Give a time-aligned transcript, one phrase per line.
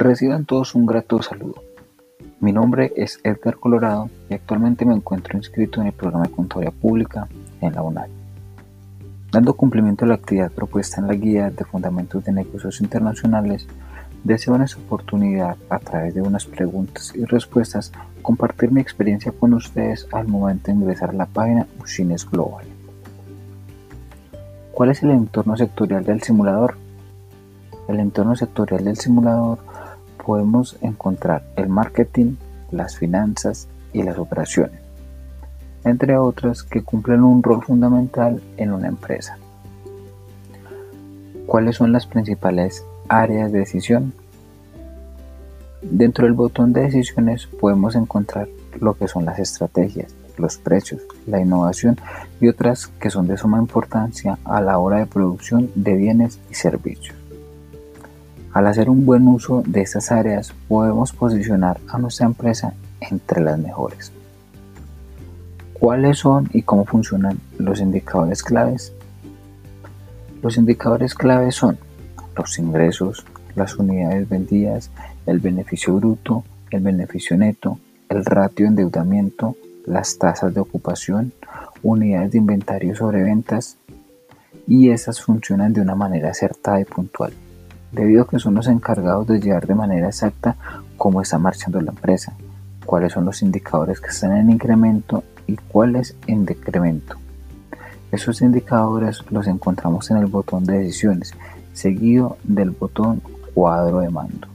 [0.00, 1.56] Reciban todos un grato saludo.
[2.40, 6.70] Mi nombre es Edgar Colorado y actualmente me encuentro inscrito en el programa de Contaduría
[6.70, 7.28] Pública
[7.60, 8.08] en la UNAL.
[9.30, 13.66] Dando cumplimiento a la actividad propuesta en la Guía de Fundamentos de Negocios Internacionales,
[14.24, 17.92] deseo en esta oportunidad, a través de unas preguntas y respuestas,
[18.22, 22.64] compartir mi experiencia con ustedes al momento de ingresar a la página Machines Global.
[24.72, 26.78] ¿Cuál es el entorno sectorial del simulador?
[27.86, 29.58] El entorno sectorial del simulador
[30.24, 32.36] podemos encontrar el marketing,
[32.70, 34.80] las finanzas y las operaciones,
[35.84, 39.38] entre otras que cumplen un rol fundamental en una empresa.
[41.46, 44.12] ¿Cuáles son las principales áreas de decisión?
[45.82, 48.48] Dentro del botón de decisiones podemos encontrar
[48.78, 51.98] lo que son las estrategias, los precios, la innovación
[52.40, 56.54] y otras que son de suma importancia a la hora de producción de bienes y
[56.54, 57.19] servicios.
[58.52, 63.56] Al hacer un buen uso de estas áreas podemos posicionar a nuestra empresa entre las
[63.60, 64.10] mejores.
[65.72, 68.92] ¿Cuáles son y cómo funcionan los indicadores claves?
[70.42, 71.78] Los indicadores claves son
[72.36, 74.90] los ingresos, las unidades vendidas,
[75.26, 76.42] el beneficio bruto,
[76.72, 79.54] el beneficio neto, el ratio de endeudamiento,
[79.86, 81.32] las tasas de ocupación,
[81.84, 83.76] unidades de inventario sobre ventas
[84.66, 87.32] y esas funcionan de una manera acertada y puntual
[87.92, 90.56] debido a que son los encargados de llevar de manera exacta
[90.96, 92.34] cómo está marchando la empresa,
[92.84, 97.16] cuáles son los indicadores que están en incremento y cuáles en decremento.
[98.12, 101.34] Esos indicadores los encontramos en el botón de decisiones,
[101.72, 103.22] seguido del botón
[103.54, 104.48] cuadro de mando.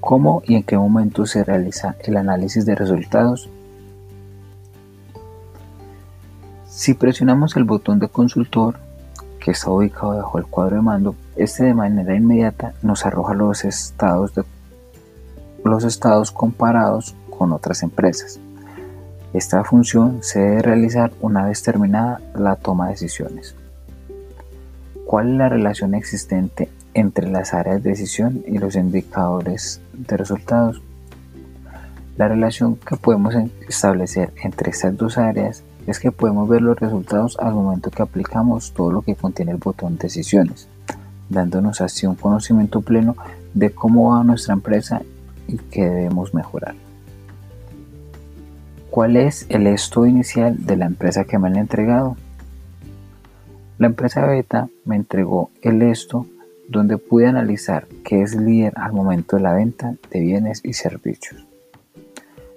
[0.00, 3.48] ¿Cómo y en qué momento se realiza el análisis de resultados?
[6.68, 8.78] Si presionamos el botón de consultor,
[9.40, 13.64] que está ubicado bajo el cuadro de mando, este de manera inmediata nos arroja los
[13.64, 14.32] estados,
[15.64, 18.40] los estados comparados con otras empresas.
[19.32, 23.56] Esta función se debe realizar una vez terminada la toma de decisiones.
[25.06, 30.82] ¿Cuál es la relación existente entre las áreas de decisión y los indicadores de resultados?
[32.16, 33.34] La relación que podemos
[33.68, 38.72] establecer entre estas dos áreas es que podemos ver los resultados al momento que aplicamos
[38.72, 40.68] todo lo que contiene el botón decisiones,
[41.28, 43.16] dándonos así un conocimiento pleno
[43.52, 45.02] de cómo va nuestra empresa
[45.48, 46.74] y qué debemos mejorar.
[48.90, 52.16] ¿Cuál es el esto inicial de la empresa que me han entregado?
[53.78, 56.26] La empresa Beta me entregó el esto
[56.68, 61.44] donde pude analizar qué es líder al momento de la venta de bienes y servicios.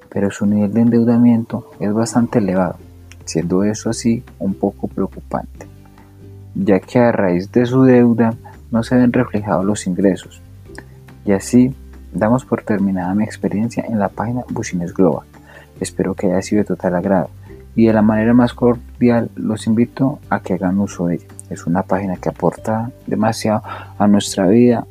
[0.10, 2.78] Pero su nivel de endeudamiento es bastante elevado
[3.28, 5.68] siendo eso así un poco preocupante,
[6.56, 8.34] ya que a raíz de su deuda
[8.72, 10.42] no se ven reflejados los ingresos.
[11.26, 11.76] Y así
[12.14, 15.26] damos por terminada mi experiencia en la página Business Global.
[15.80, 17.30] Espero que haya sido de total agrado
[17.76, 21.28] y de la manera más cordial los invito a que hagan uso de ella.
[21.50, 23.62] Es una página que aporta demasiado
[23.98, 24.86] a nuestra vida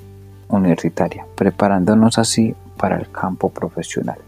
[0.49, 4.19] universitaria, preparándonos así para el campo profesional.